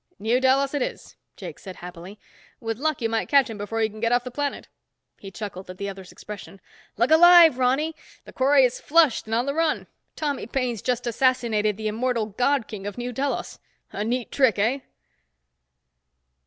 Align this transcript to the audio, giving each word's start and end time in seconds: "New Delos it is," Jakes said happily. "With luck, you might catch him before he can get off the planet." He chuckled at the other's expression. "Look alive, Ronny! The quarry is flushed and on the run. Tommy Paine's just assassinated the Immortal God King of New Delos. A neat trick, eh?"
"New 0.17 0.39
Delos 0.41 0.73
it 0.73 0.81
is," 0.81 1.15
Jakes 1.37 1.61
said 1.61 1.75
happily. 1.75 2.17
"With 2.59 2.79
luck, 2.79 3.03
you 3.03 3.07
might 3.07 3.29
catch 3.29 3.51
him 3.51 3.59
before 3.59 3.81
he 3.81 3.87
can 3.87 3.99
get 3.99 4.11
off 4.11 4.23
the 4.23 4.31
planet." 4.31 4.67
He 5.19 5.29
chuckled 5.29 5.69
at 5.69 5.77
the 5.77 5.87
other's 5.87 6.11
expression. 6.11 6.59
"Look 6.97 7.11
alive, 7.11 7.59
Ronny! 7.59 7.95
The 8.25 8.33
quarry 8.33 8.65
is 8.65 8.81
flushed 8.81 9.27
and 9.27 9.35
on 9.35 9.45
the 9.45 9.53
run. 9.53 9.85
Tommy 10.15 10.47
Paine's 10.47 10.81
just 10.81 11.05
assassinated 11.05 11.77
the 11.77 11.87
Immortal 11.87 12.25
God 12.25 12.67
King 12.67 12.87
of 12.87 12.97
New 12.97 13.13
Delos. 13.13 13.59
A 13.91 14.03
neat 14.03 14.31
trick, 14.31 14.57
eh?" 14.57 14.79